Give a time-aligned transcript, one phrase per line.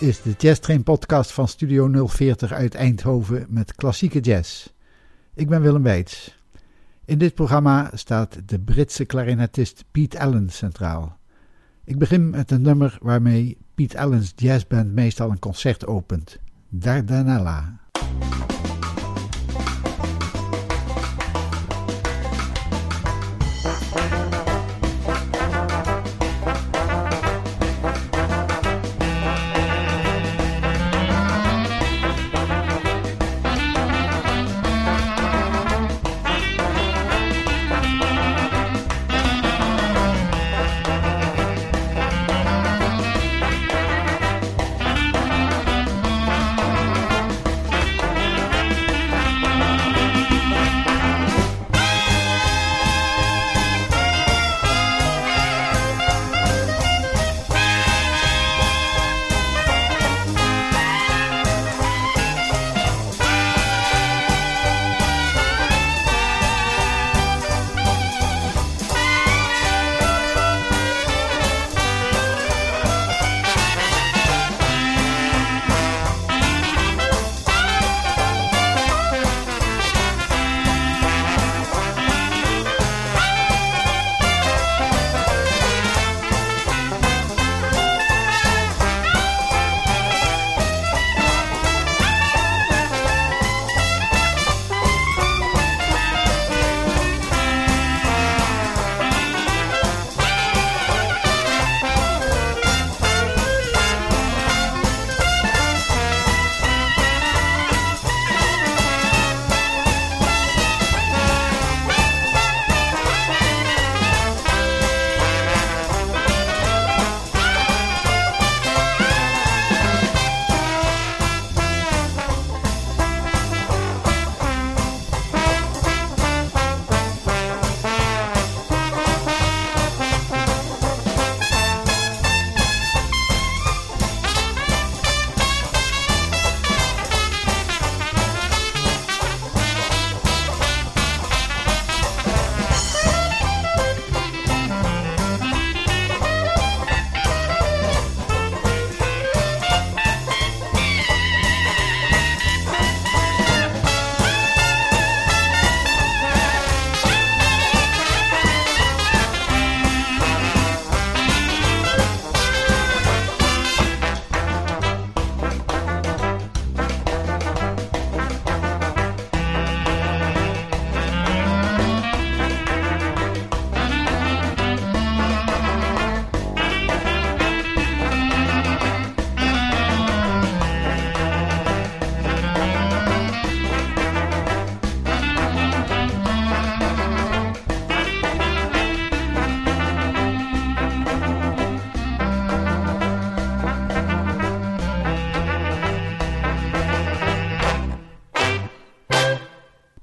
[0.00, 4.68] Dit is de Jazz Train podcast van Studio 040 uit Eindhoven met klassieke jazz.
[5.34, 6.38] Ik ben Willem Weits.
[7.04, 11.18] In dit programma staat de Britse klarinetist Pete Allen centraal.
[11.84, 16.38] Ik begin met een nummer waarmee Pete Allen's jazzband meestal een concert opent,
[16.68, 17.79] Dardanella.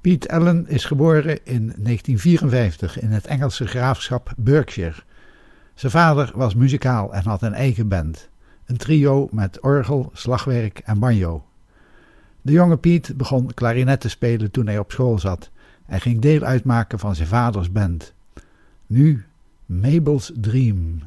[0.07, 5.03] Piet Allen is geboren in 1954 in het Engelse graafschap Berkshire.
[5.73, 8.29] Zijn vader was muzikaal en had een eigen band,
[8.65, 11.45] een trio met orgel, slagwerk en banjo.
[12.41, 15.49] De jonge Piet begon klarinet te spelen toen hij op school zat
[15.85, 18.13] en ging deel uitmaken van zijn vaders band.
[18.85, 19.25] Nu
[19.65, 20.99] Mabel's Dream.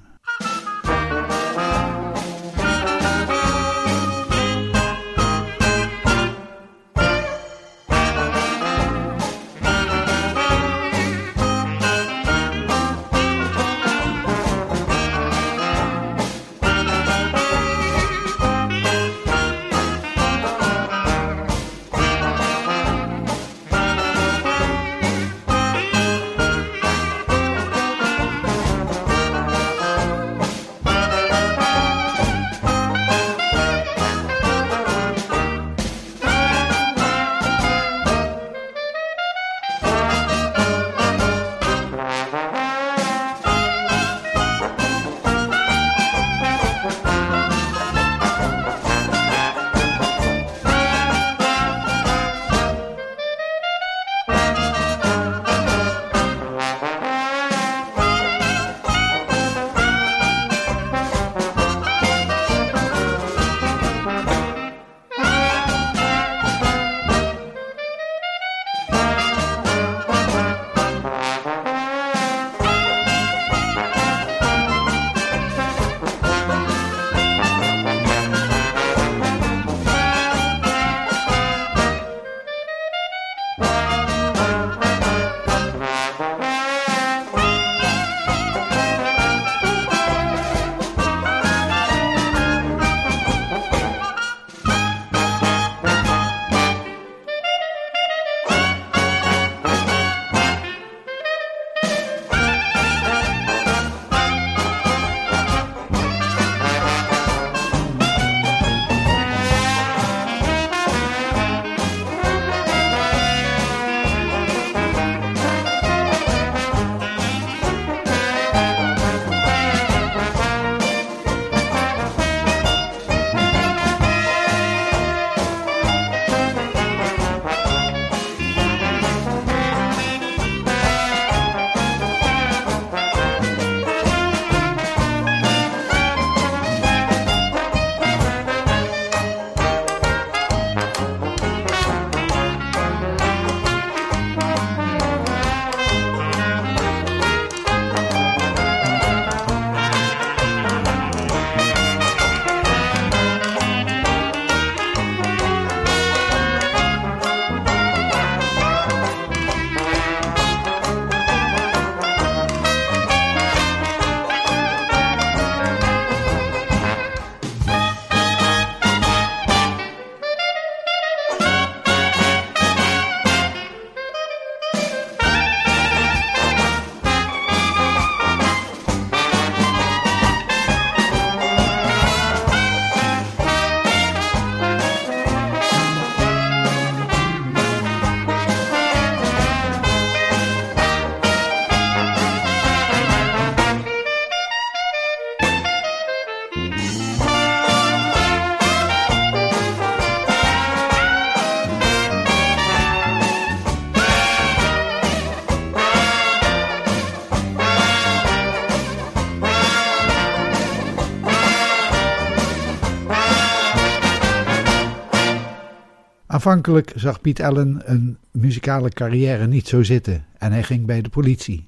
[216.40, 221.08] Aanvankelijk zag Piet Allen een muzikale carrière niet zo zitten en hij ging bij de
[221.08, 221.66] politie.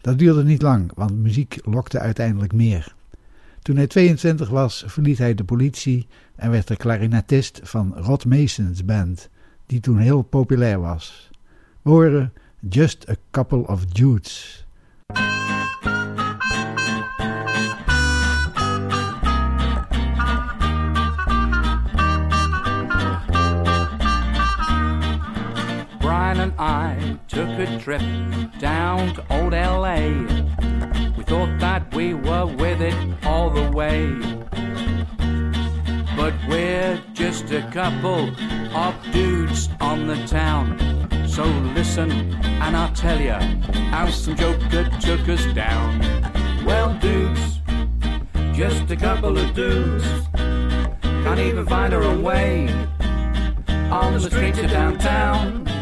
[0.00, 2.94] Dat duurde niet lang, want muziek lokte uiteindelijk meer.
[3.62, 6.06] Toen hij 22 was, verliet hij de politie
[6.36, 9.28] en werd de klarinetist van Rod Mason's band,
[9.66, 11.30] die toen heel populair was.
[11.82, 12.32] We horen
[12.68, 14.64] Just a Couple of Dudes.
[26.40, 28.00] And I took a trip
[28.58, 30.00] down to old LA.
[31.16, 32.96] We thought that we were with it
[33.26, 34.06] all the way.
[36.16, 38.30] But we're just a couple
[38.74, 40.78] of dudes on the town.
[41.28, 41.44] So
[41.78, 42.10] listen
[42.64, 43.38] and I'll tell ya
[43.90, 46.00] how some joker took us down.
[46.64, 47.60] Well, dudes,
[48.54, 50.06] just a couple of dudes.
[51.02, 52.68] Can't even find our own way
[53.90, 55.79] on the streets of downtown.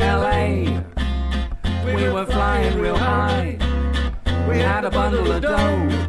[0.00, 0.80] LA.
[1.84, 3.58] We were flying real high.
[4.48, 6.08] We had a bundle of dough,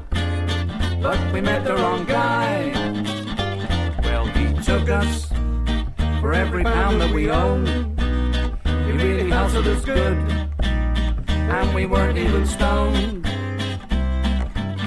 [1.02, 2.72] but we met the wrong guy.
[4.04, 5.28] Well, he took us
[6.22, 7.68] for every pound that we owned.
[8.66, 10.18] He really hustled us good,
[10.60, 13.26] and we weren't even stoned.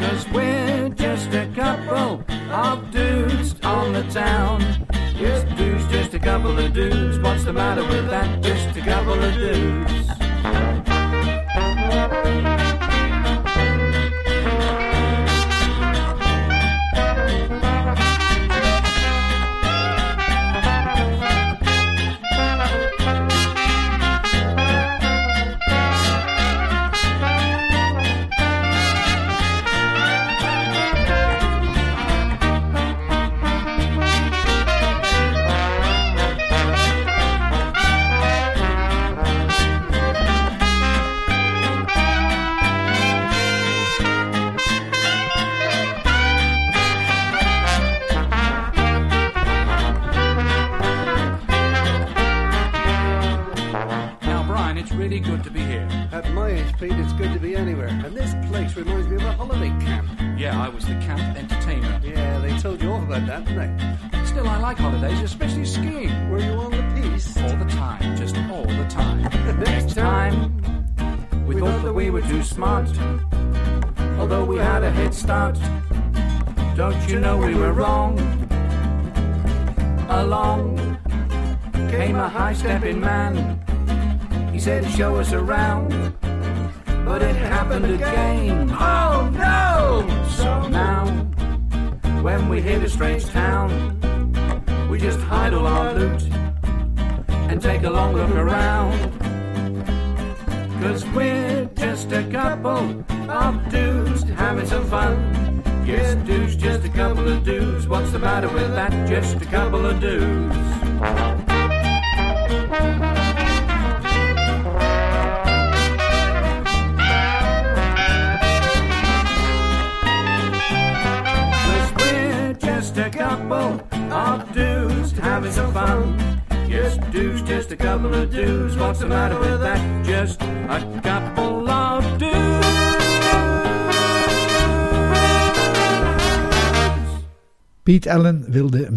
[0.00, 4.86] Cause we're just a couple of dudes on the town
[5.22, 7.18] just dudes, just a couple of dudes.
[7.20, 8.42] What's the matter with that?
[8.42, 10.81] Just a couple of dudes.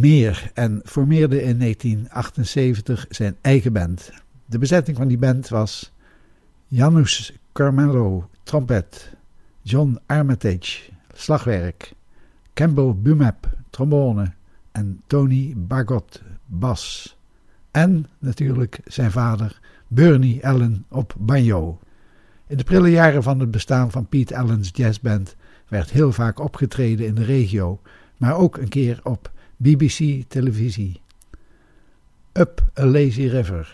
[0.05, 4.11] Meer en formeerde in 1978 zijn eigen band.
[4.45, 5.93] De bezetting van die band was
[6.67, 9.15] Janus Carmelo, trompet,
[9.61, 11.93] John Armitage, slagwerk,
[12.53, 14.33] Campbell Bumap, trombone
[14.71, 17.17] en Tony Bagot, bas.
[17.71, 21.79] En natuurlijk zijn vader Bernie Allen op banjo.
[22.47, 25.35] In de prille jaren van het bestaan van Pete Allen's jazzband
[25.67, 27.81] werd heel vaak opgetreden in de regio,
[28.17, 31.01] maar ook een keer op BBC televisie.
[32.35, 33.65] Up a Lazy River.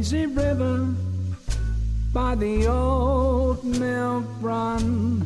[0.00, 0.94] Lazy river
[2.10, 5.20] by the old milk run.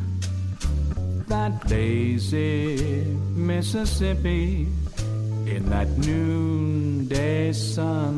[1.29, 3.05] That lazy
[3.51, 4.67] Mississippi
[5.45, 8.17] in that noonday sun.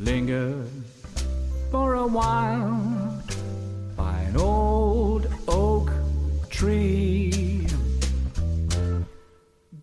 [0.00, 0.64] Linger
[1.70, 3.22] for a while
[3.96, 5.88] by an old oak
[6.50, 7.68] tree.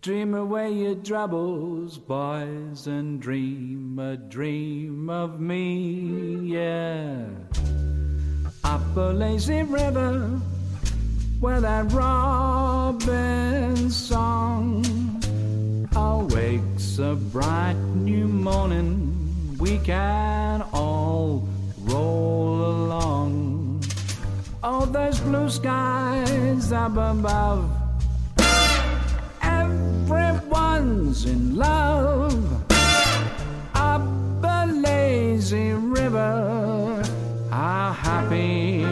[0.02, 3.59] Dream away your troubles, boys, and dream
[4.00, 7.24] a dream of me, yeah.
[8.64, 10.40] Up a lazy river
[11.40, 14.84] where that robin song
[15.94, 19.56] awakes a bright new morning.
[19.58, 21.46] We can all
[21.80, 23.84] roll along.
[24.62, 27.70] Oh, there's blue skies up above
[29.42, 32.69] everyone's in love
[35.40, 37.02] lazy river.
[37.50, 38.84] How happy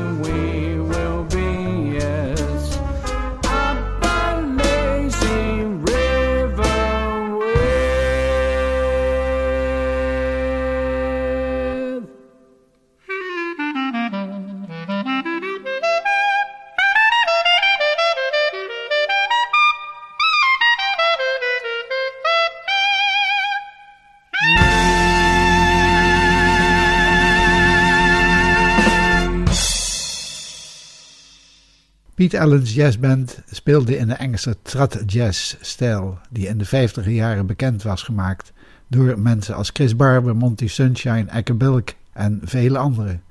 [32.18, 37.46] Piet Allen's jazzband speelde in de Engelse trad jazz stijl die in de 50 jaren
[37.46, 38.52] bekend was gemaakt
[38.88, 43.22] door mensen als Chris Barber, Monty Sunshine, Ecke Bilk en vele anderen.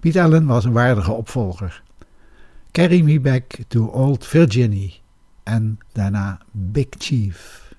[0.00, 1.82] Piet Allen was een waardige opvolger.
[2.70, 5.00] Carry Me Back to Old Virginie
[5.42, 7.69] en daarna Big Chief.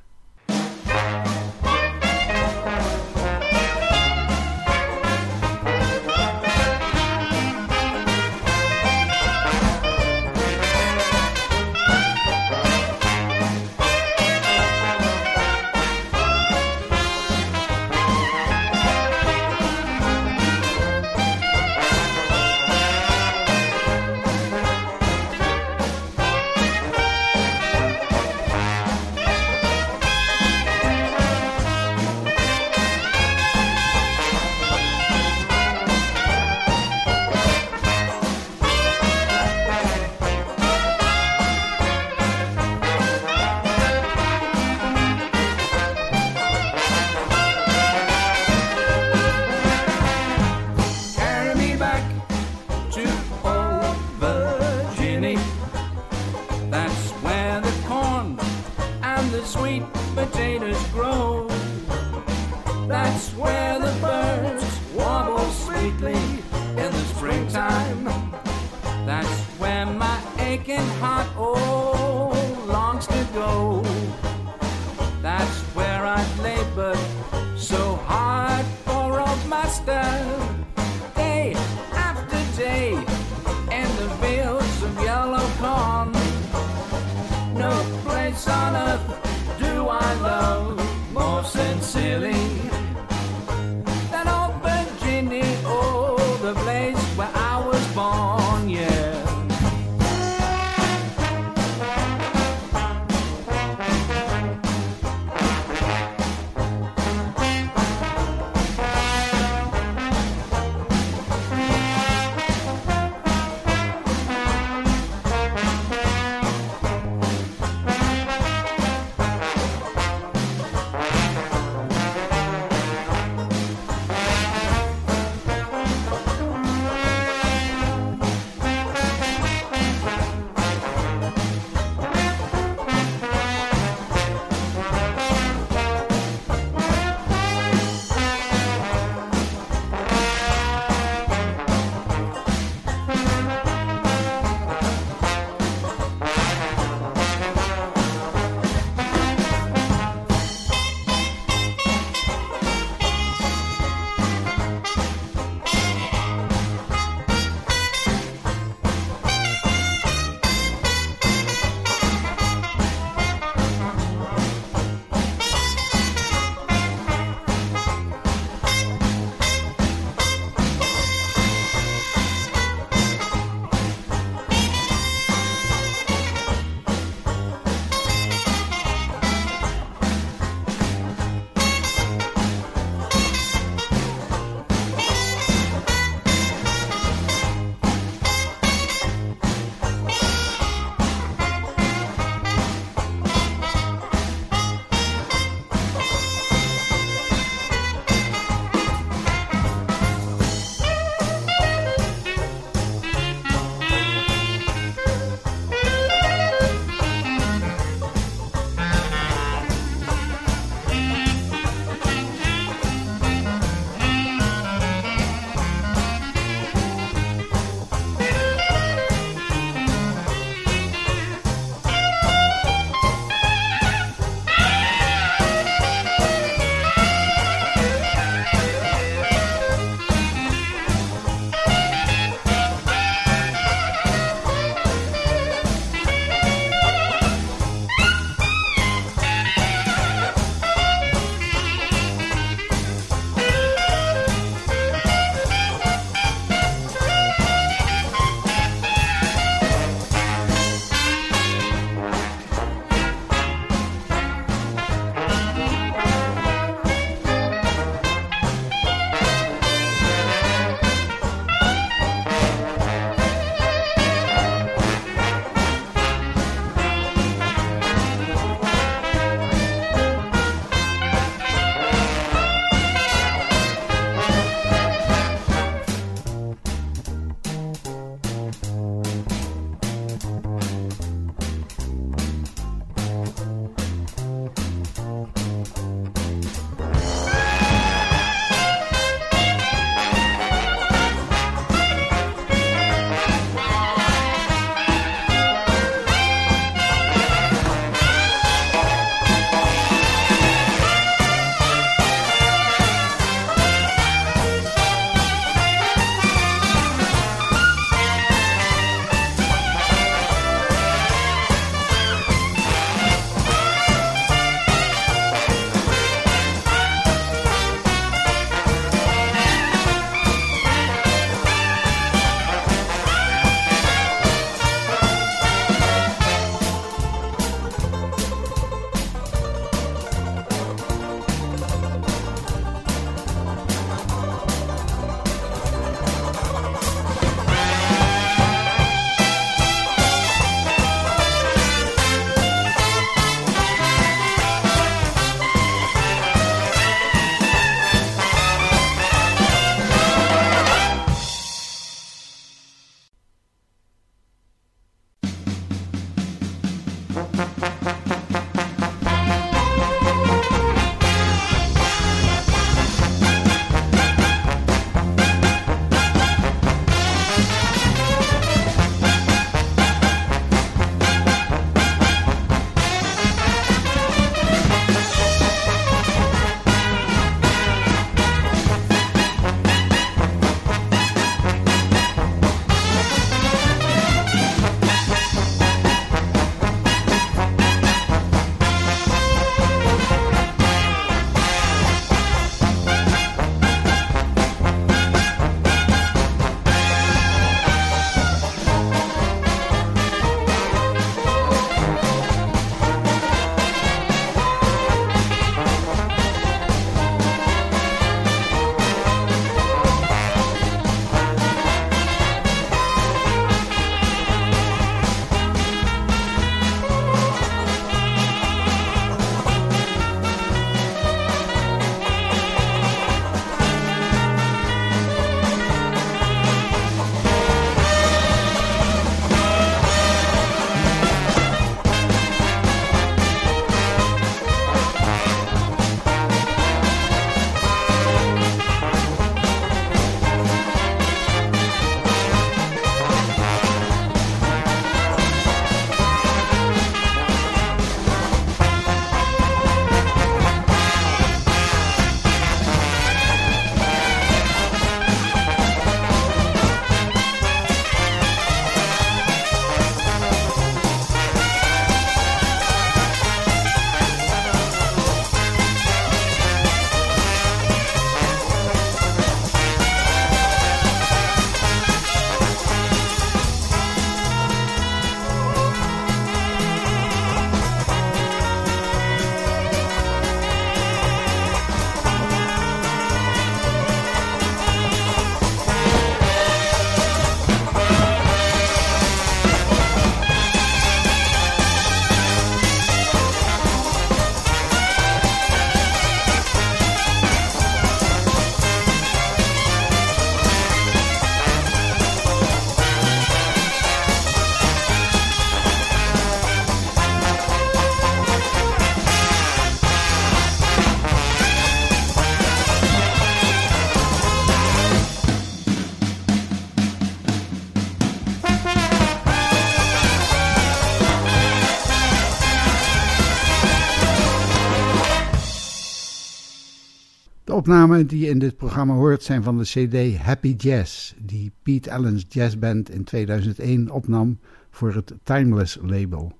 [527.62, 531.92] Opnamen die je in dit programma hoort zijn van de CD Happy Jazz, die Pete
[531.92, 536.32] Allen's jazzband in 2001 opnam voor het Timeless label.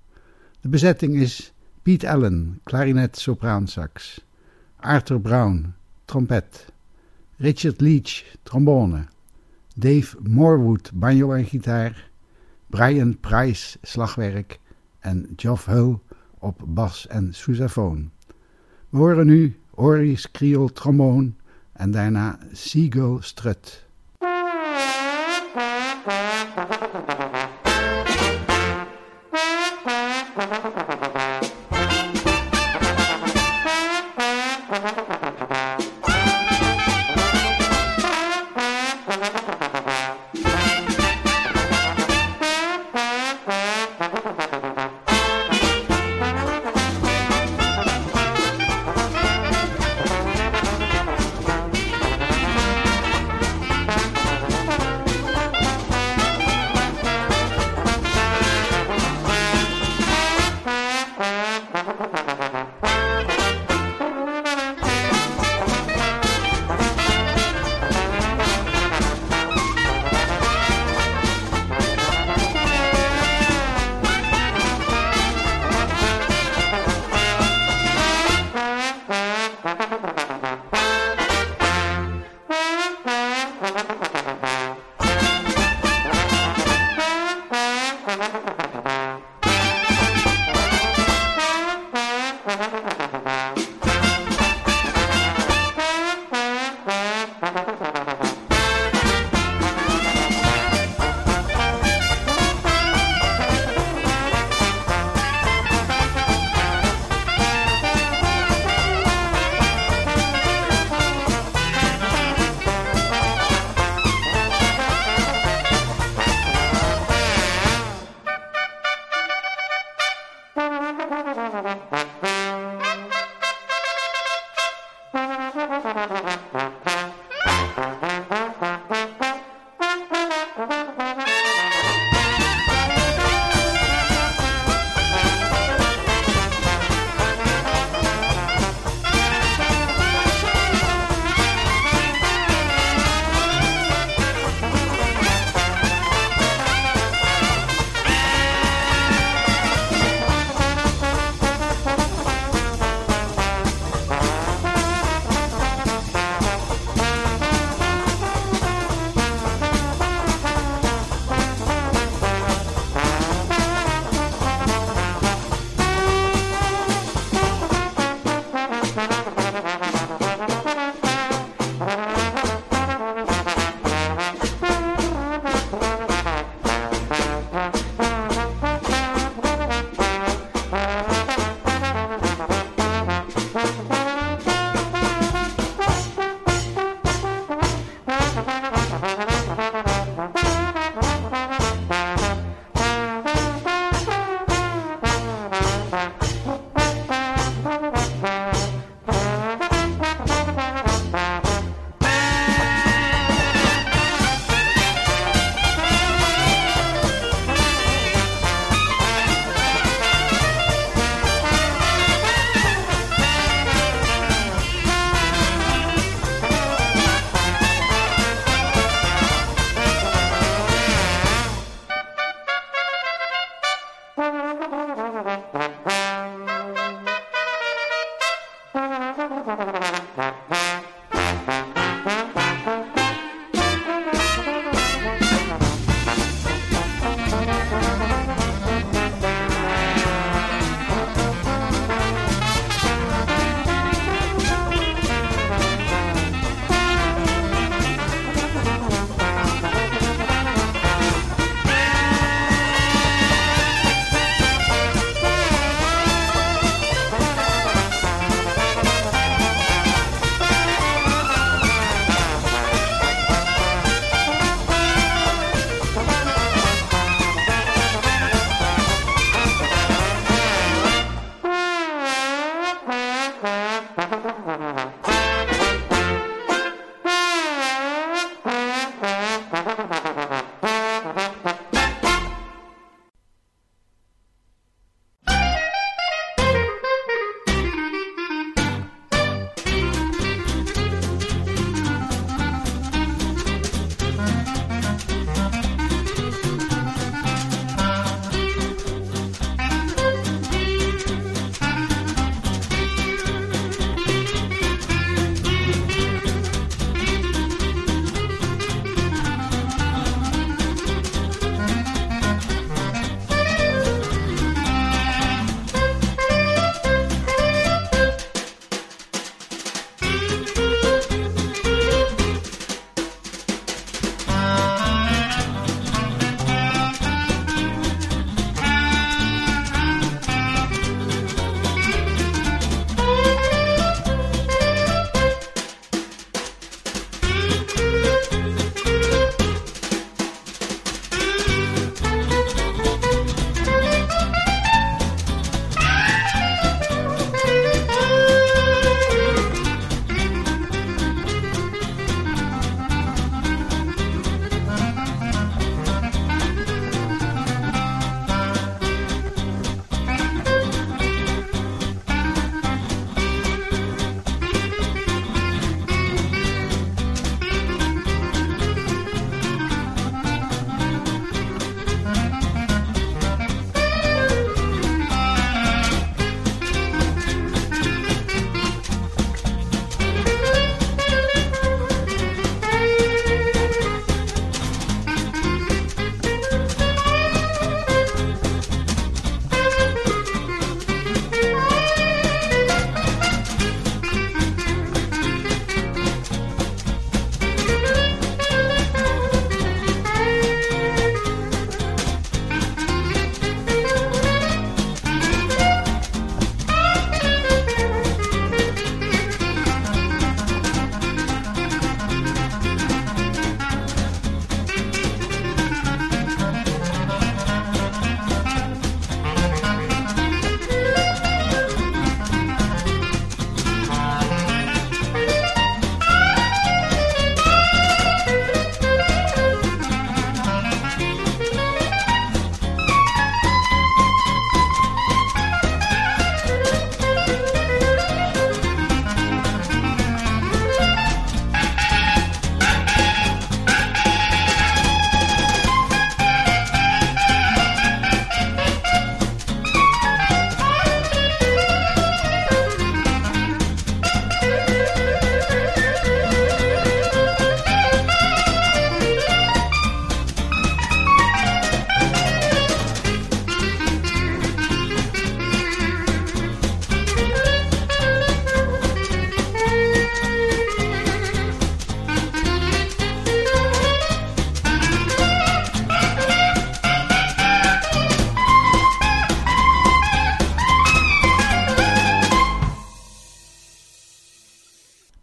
[0.62, 4.26] De bezetting is Pete Allen, klarinet, sopraansax,
[4.80, 5.74] Arthur Brown,
[6.06, 6.66] trompet,
[7.38, 9.08] Richard Leach, trombone,
[9.76, 12.10] Dave Morwood, banjo en gitaar,
[12.68, 14.60] Brian Price, slagwerk
[15.00, 16.00] en Geoff Hull
[16.40, 18.04] op bas en sousaphone.
[18.90, 21.34] We horen nu Ori's Creole trombone
[21.74, 23.84] en daarna Seagull strut.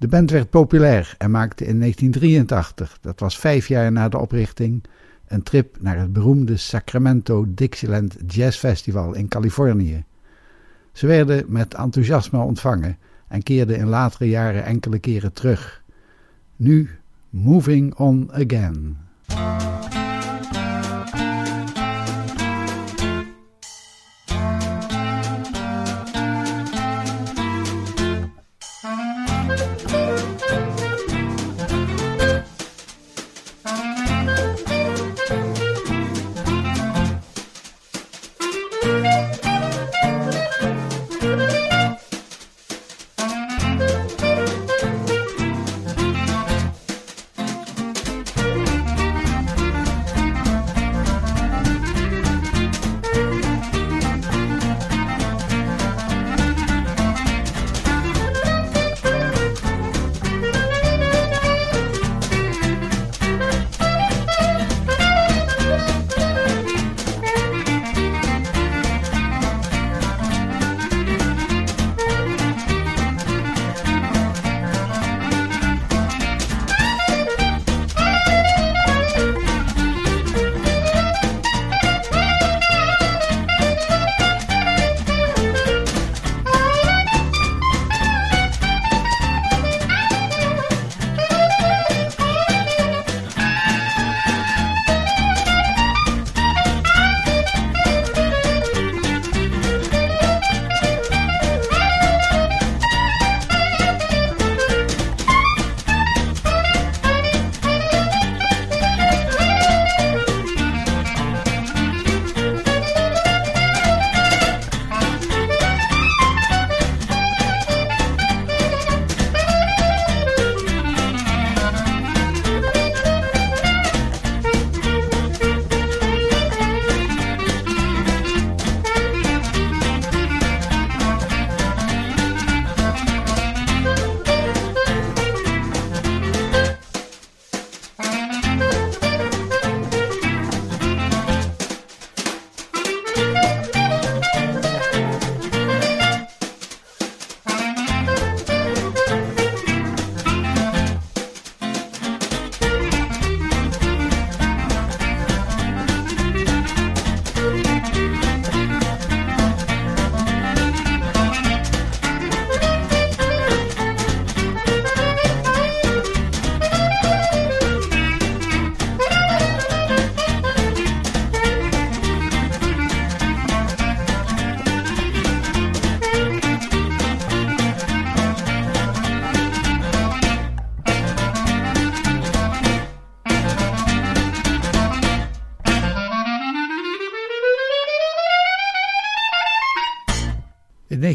[0.09, 4.84] De band werd populair en maakte in 1983, dat was vijf jaar na de oprichting,
[5.26, 10.04] een trip naar het beroemde Sacramento Dixieland Jazz Festival in Californië.
[10.92, 12.98] Ze werden met enthousiasme ontvangen
[13.28, 15.82] en keerden in latere jaren enkele keren terug.
[16.56, 16.90] Nu
[17.30, 18.96] Moving On Again.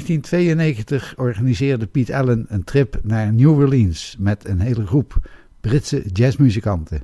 [0.08, 5.30] 1992 organiseerde Piet Allen een trip naar New Orleans met een hele groep
[5.62, 7.04] Britse jazzmuzikanten.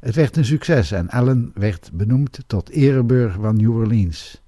[0.00, 4.42] Het werd een succes en Allen werd benoemd tot ereburger van New Orleans.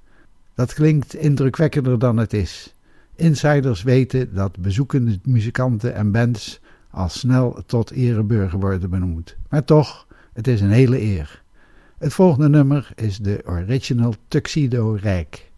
[0.55, 2.75] Dat klinkt indrukwekkender dan het is.
[3.17, 6.61] Insiders weten dat bezoekende muzikanten en bands
[6.91, 9.37] al snel tot ereburger worden benoemd.
[9.49, 11.43] Maar toch, het is een hele eer.
[11.99, 15.53] Het volgende nummer is de original Tuxedo Rijk.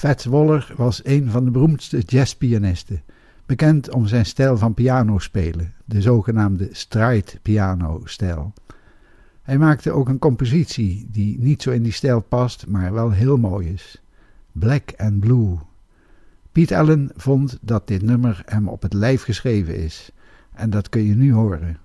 [0.00, 3.02] Fats Waller was een van de beroemdste jazzpianisten,
[3.46, 8.52] bekend om zijn stijl van pianospelen, de zogenaamde stride piano-stijl.
[9.42, 13.36] Hij maakte ook een compositie die niet zo in die stijl past, maar wel heel
[13.36, 14.02] mooi is.
[14.52, 15.58] Black and Blue.
[16.52, 20.10] Piet Allen vond dat dit nummer hem op het lijf geschreven is.
[20.52, 21.78] En dat kun je nu horen.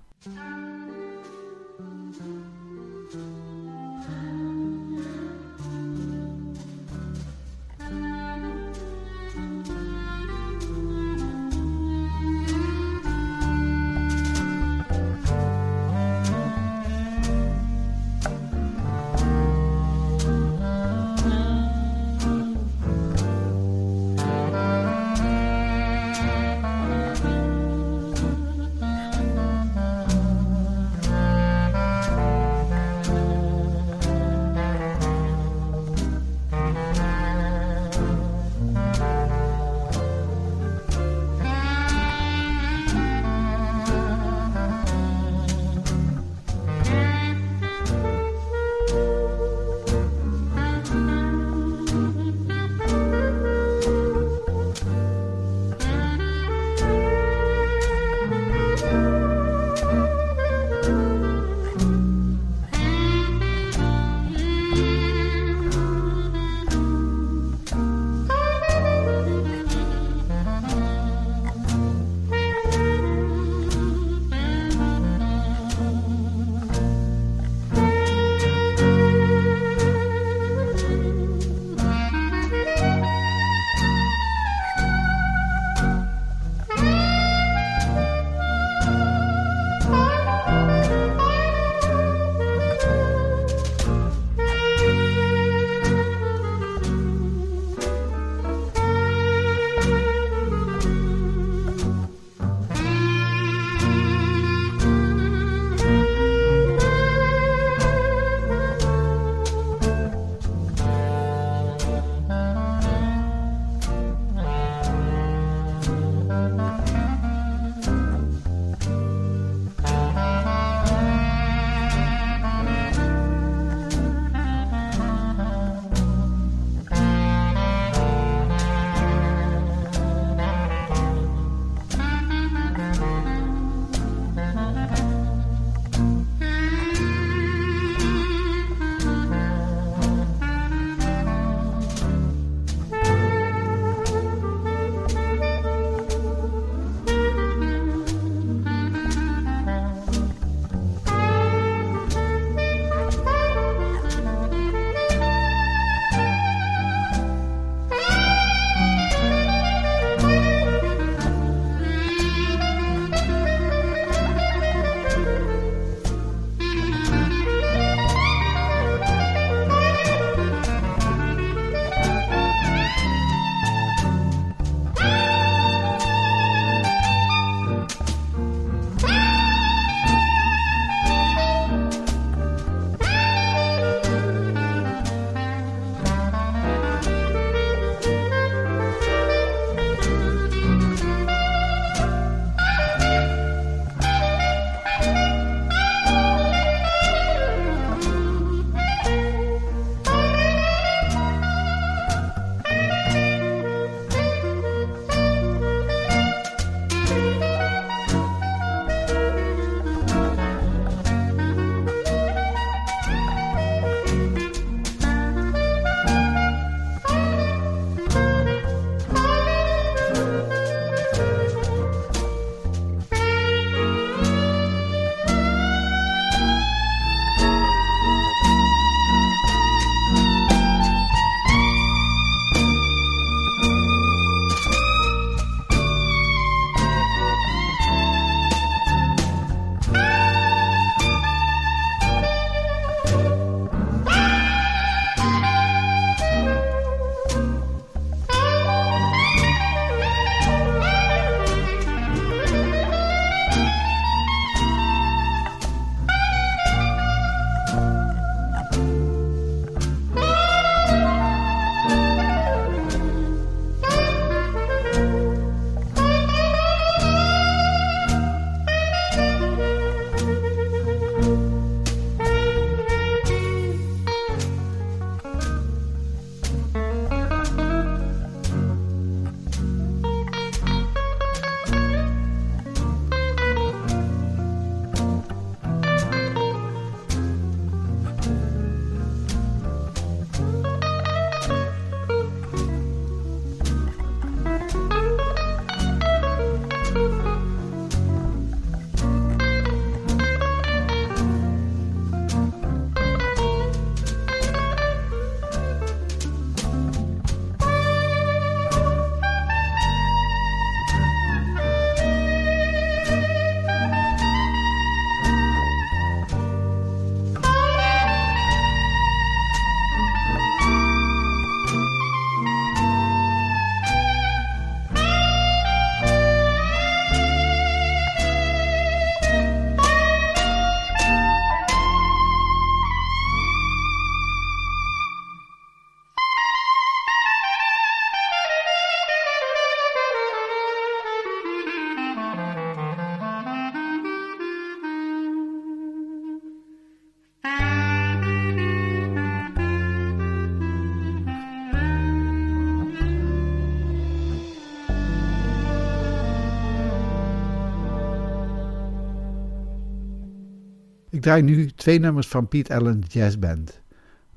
[361.26, 363.80] Draai nu twee nummers van Pete Allen Jazz Band.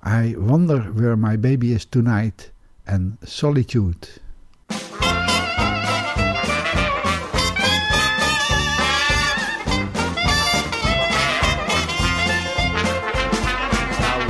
[0.03, 4.07] I Wonder Where My Baby Is Tonight en Solitude.
[4.67, 4.73] I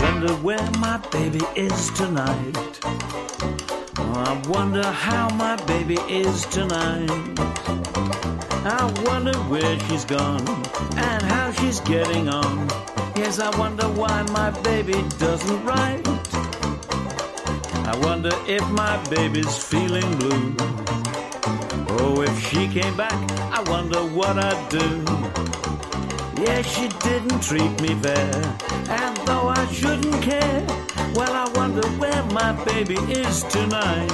[0.02, 2.80] wonder where my baby is tonight.
[3.96, 7.30] I wonder how my baby is tonight.
[8.66, 10.46] I wonder where she's gone
[10.98, 12.68] and how she's getting on.
[13.16, 16.06] Yes, I wonder why my baby doesn't write.
[17.88, 20.56] I wonder if my baby's feeling blue.
[22.02, 23.14] Oh, if she came back,
[23.52, 25.04] I wonder what I'd do.
[26.44, 28.58] Yeah, she didn't treat me fair,
[28.90, 30.66] and though I shouldn't care,
[31.16, 34.10] well, I wonder where my baby is tonight.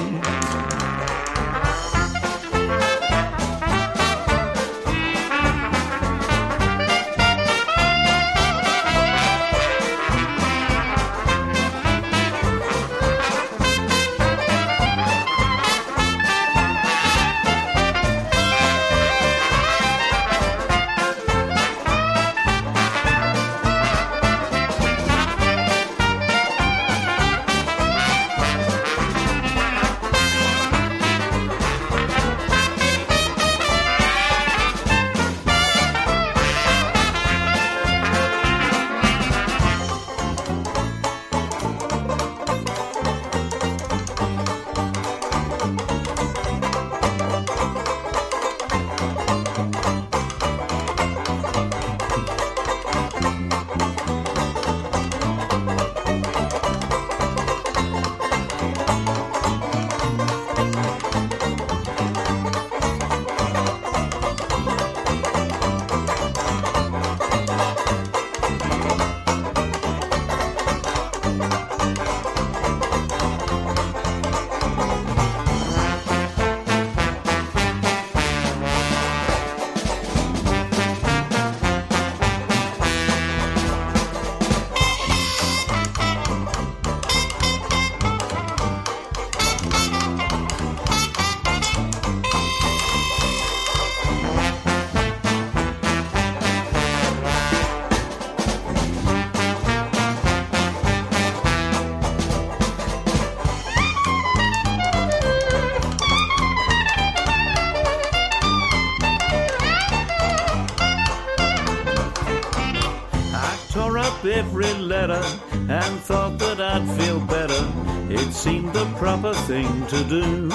[113.75, 115.21] Every letter
[115.51, 117.71] and thought that I'd feel better.
[118.09, 120.49] It seemed the proper thing to do.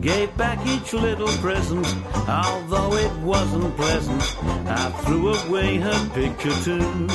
[0.00, 1.86] Gave back each little present,
[2.28, 4.22] although it wasn't pleasant.
[4.68, 7.06] I threw away her picture too.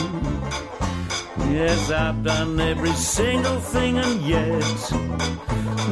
[1.51, 4.63] Yes, I've done every single thing, and yet,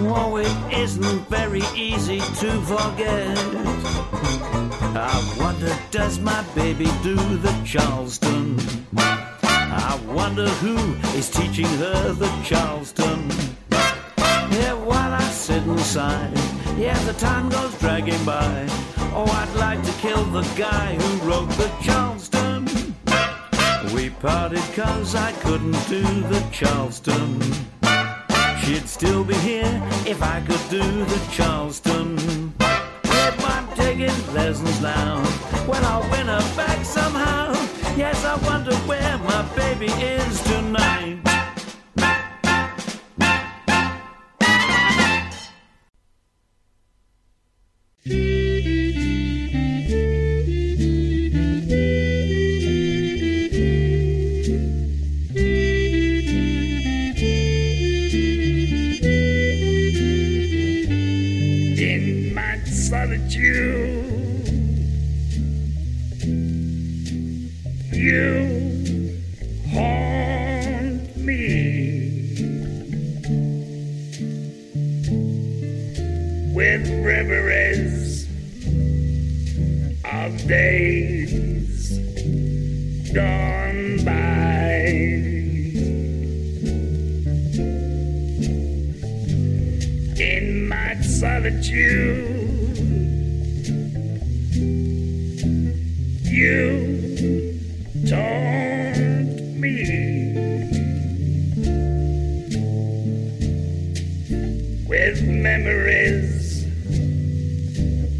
[0.05, 3.53] oh, it isn't very easy to forget.
[4.95, 8.59] I wonder, does my baby do the Charleston?
[8.95, 10.77] I wonder who
[11.17, 13.27] is teaching her the Charleston.
[13.71, 16.31] Yeah, while I sit inside,
[16.77, 18.67] yeah, the time goes dragging by.
[19.15, 22.67] Oh, I'd like to kill the guy who wrote the Charleston.
[23.95, 27.41] We parted cause I couldn't do the Charleston.
[28.61, 32.17] She'd still be here if I could do the Charleston
[33.23, 35.23] kept on taking lessons now.
[35.65, 37.53] When I win her back somehow,
[37.95, 41.19] yes, I wonder where my baby is tonight.
[48.05, 48.32] Yeah.
[91.73, 92.21] you.
[96.23, 97.59] You
[98.07, 100.33] taunt me
[104.87, 106.65] with memories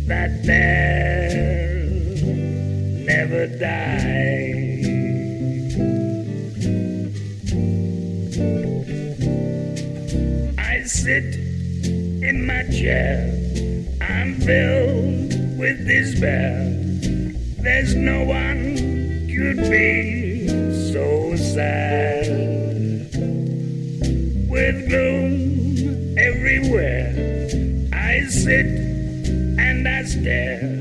[0.08, 0.32] that
[3.06, 4.64] never die.
[10.58, 13.43] I sit in my chair
[14.10, 16.70] I'm filled with despair.
[17.60, 18.76] There's no one
[19.34, 20.48] could be
[20.92, 22.28] so sad.
[24.50, 27.14] With gloom everywhere,
[27.94, 30.73] I sit and I stare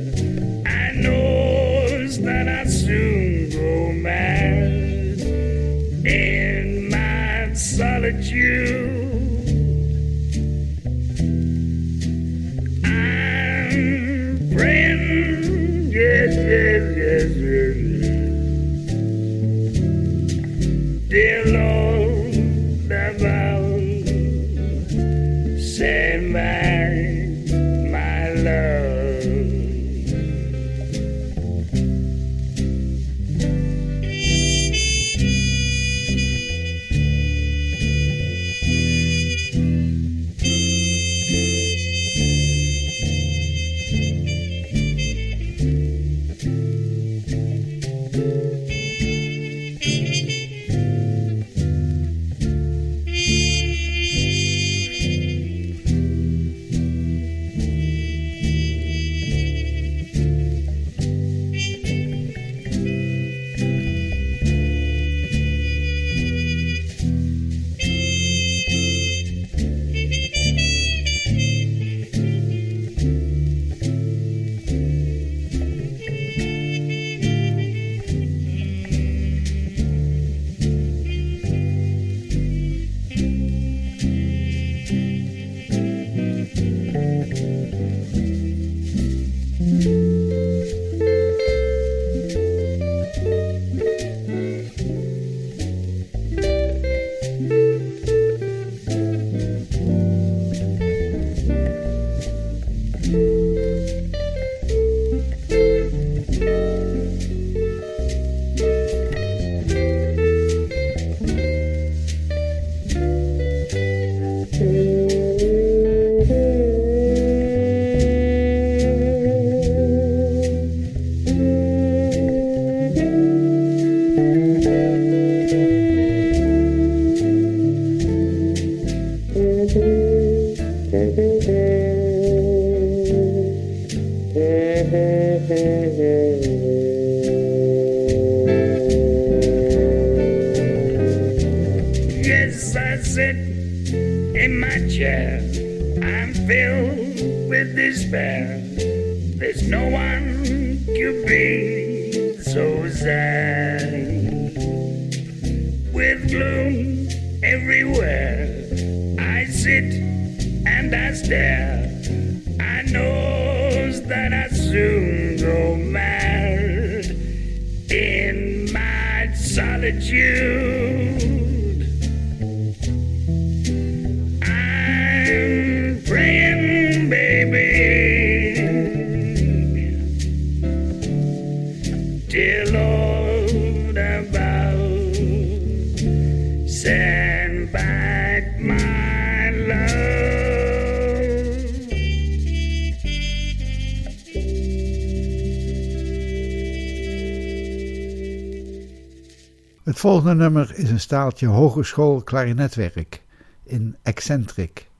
[200.02, 203.22] volgende nummer is een staaltje hogeschool klarinetwerk
[203.64, 204.90] in Eccentric.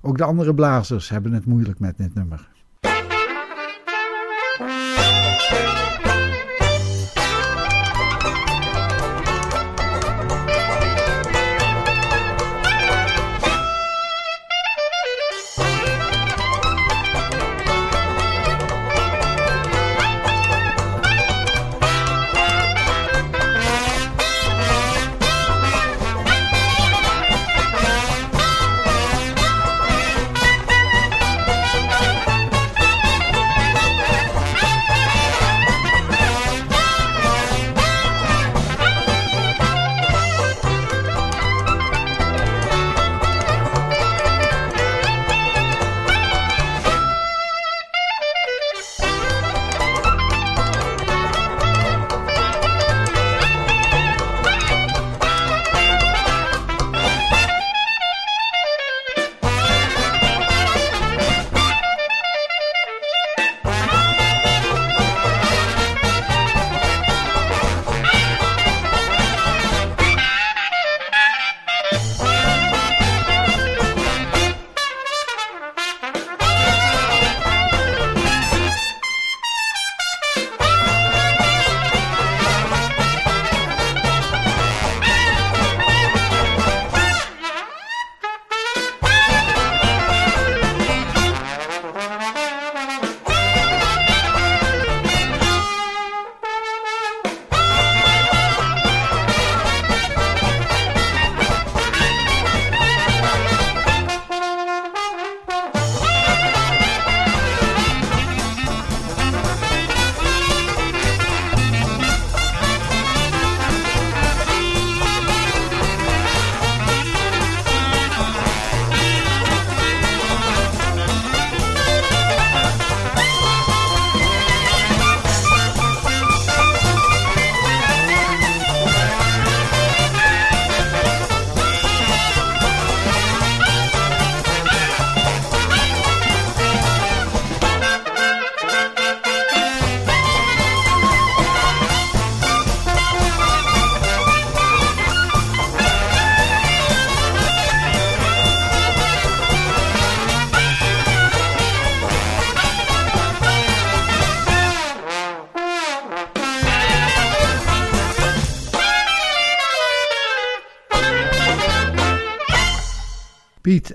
[0.00, 2.48] Ook de andere blazers hebben het moeilijk met dit nummer.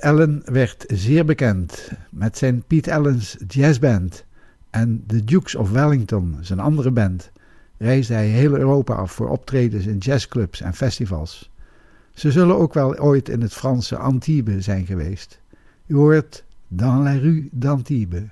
[0.05, 4.25] Allen werd zeer bekend met zijn Piet Allen's Jazz Band
[4.69, 7.31] en de Dukes of Wellington, zijn andere band,
[7.77, 11.51] reisde hij heel Europa af voor optredens in jazzclubs en festivals.
[12.13, 15.39] Ze zullen ook wel ooit in het Franse Antibes zijn geweest.
[15.87, 18.23] U hoort Dans la rue d'Antibes.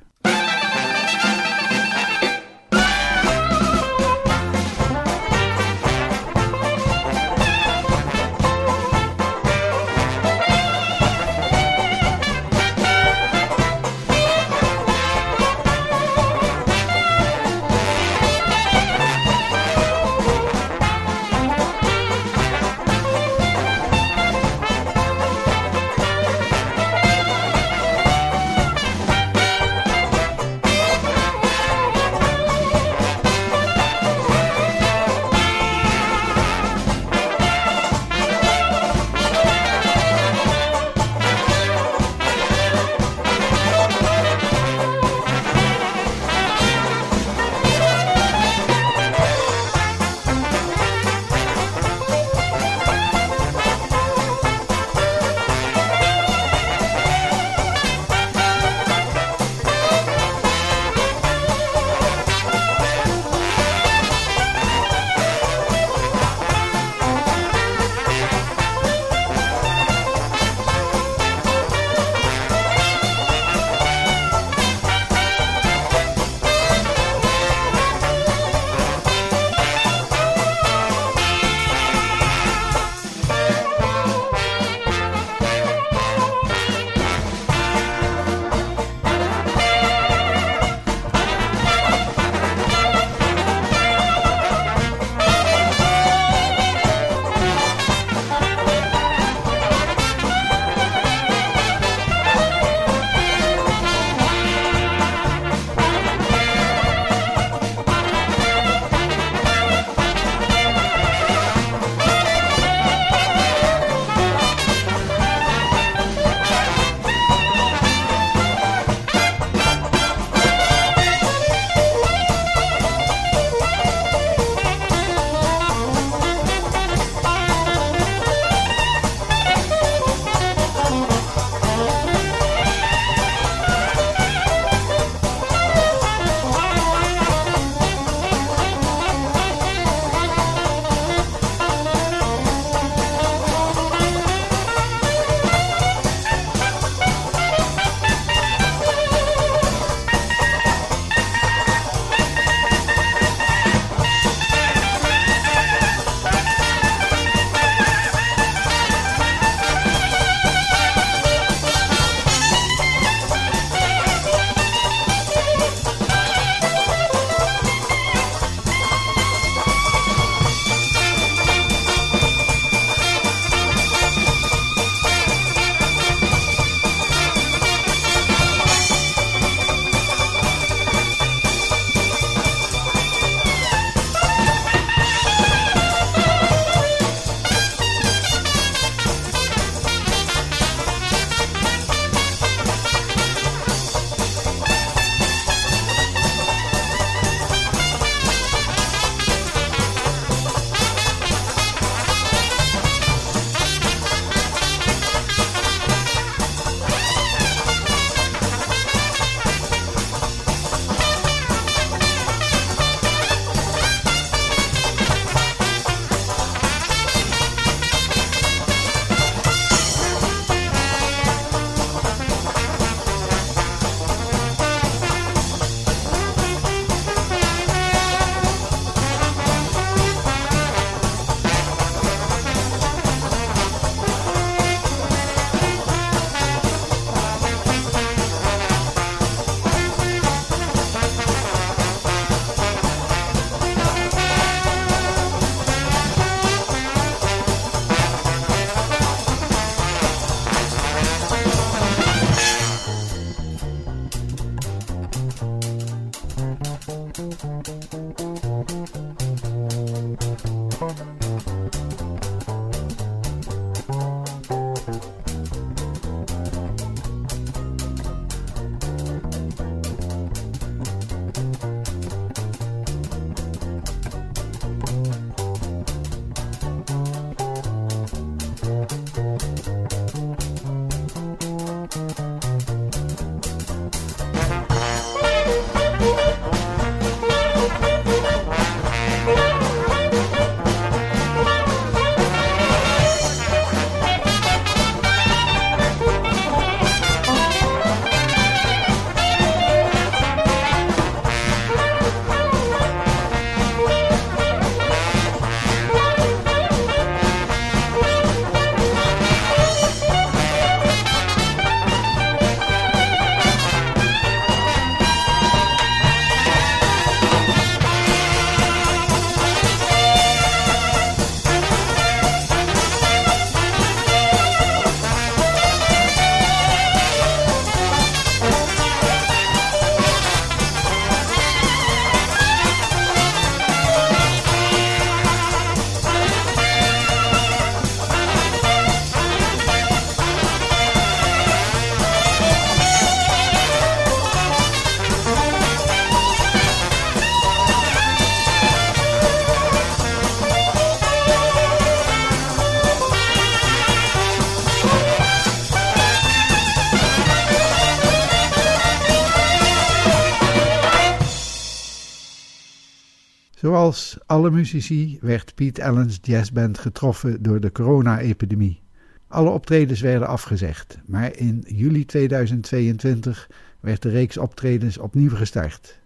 [363.74, 368.82] Zoals alle muzici werd Pete Allen's jazzband getroffen door de corona-epidemie.
[369.28, 373.50] Alle optredens werden afgezegd, maar in juli 2022
[373.80, 376.00] werd de reeks optredens opnieuw gestart.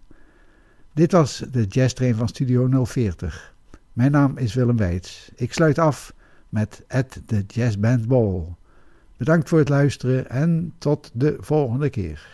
[0.94, 3.54] Dit was de jazztrain van Studio 040.
[3.94, 5.32] Mijn naam is Willem Weits.
[5.36, 6.14] Ik sluit af
[6.50, 8.44] met At the Jazz Band Ball.
[9.18, 12.28] Bedankt voor het luisteren en tot de volgende keer.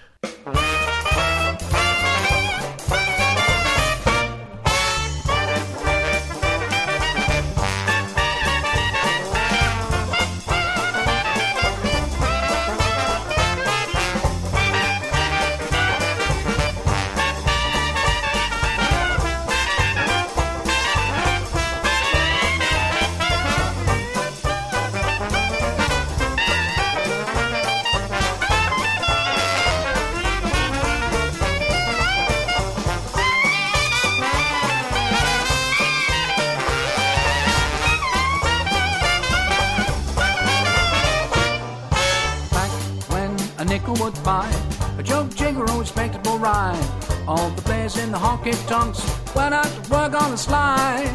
[48.43, 51.05] Honky tonks went out to work on the sly.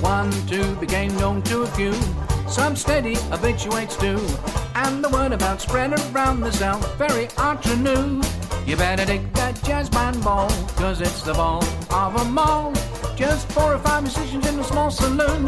[0.00, 1.92] One, two became known to a few,
[2.48, 4.20] some steady habituates too.
[4.74, 7.76] And the word about spread around the south, very entre
[8.66, 12.72] You better take that jazz band ball, cause it's the ball of a mall.
[13.16, 15.46] Just four or five musicians in a small saloon.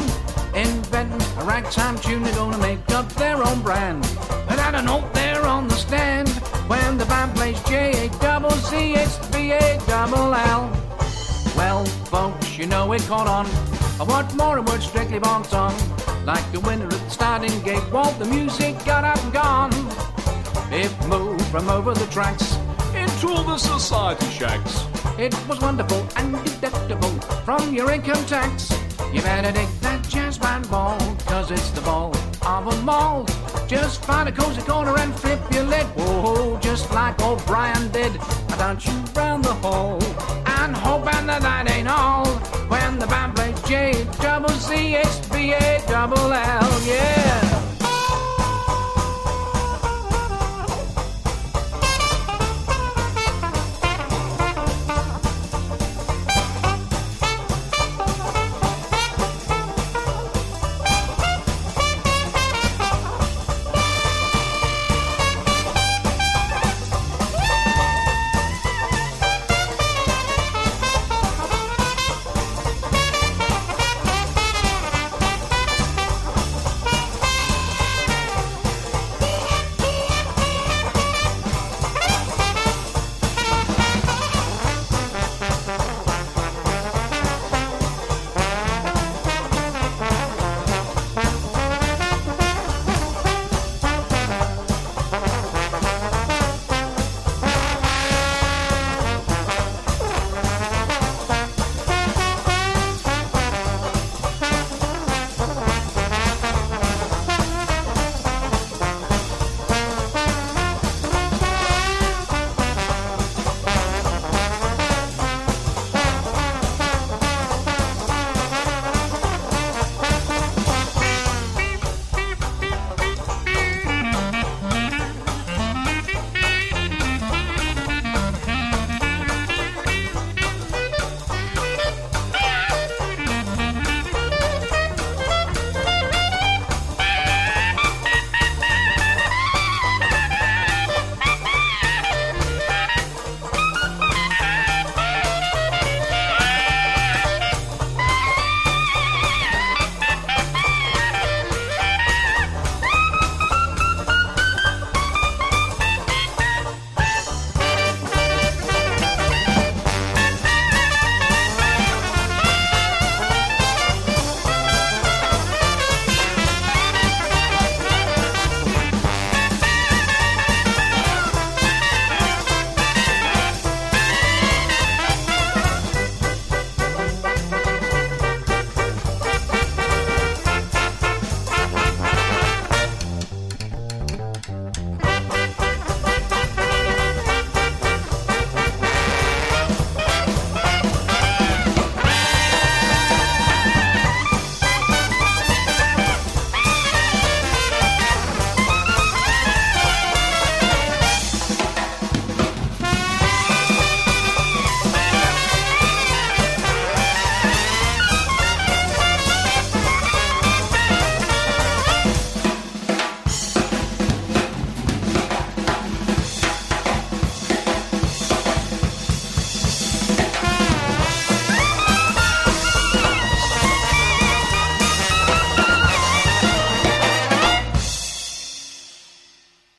[0.54, 4.04] Inventing a ragtime tune, they're gonna make up their own brand.
[4.48, 6.28] And I don't know, they're on the stand.
[6.68, 10.77] When the band plays J A double C, it's B A double L.
[11.58, 13.46] Well, folks, you know it caught on.
[14.06, 15.74] What more would strictly bon song?
[16.24, 19.72] Like the winner at the starting gate, Walt, the music got up and gone.
[20.70, 22.56] It moved from over the tracks
[22.94, 24.84] into all the society shacks.
[25.18, 27.12] It was wonderful and deductible
[27.44, 28.70] from your income tax.
[29.12, 32.14] You better dig that jazz band ball, cause it's the ball
[32.46, 33.26] of a mall.
[33.66, 35.86] Just find a cozy corner and flip your lid.
[35.96, 38.12] Whoa, just like O'Brien did.
[38.14, 39.98] And don't you round the hall
[40.68, 42.26] and hoping that that ain't all.
[42.68, 47.47] When the band plays J, double C, H, B, A, double L, yeah.